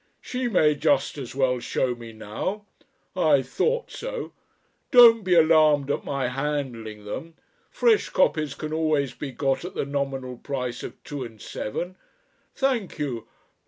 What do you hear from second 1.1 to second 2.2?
as well show me